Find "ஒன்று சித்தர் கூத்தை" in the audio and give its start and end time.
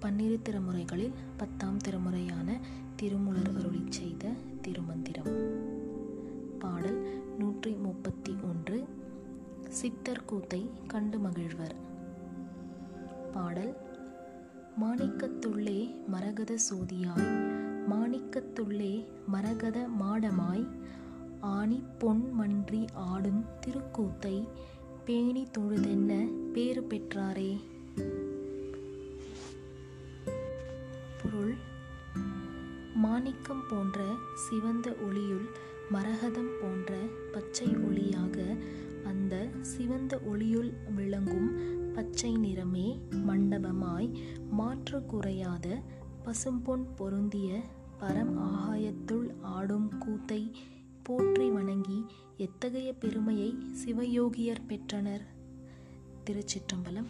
8.42-10.70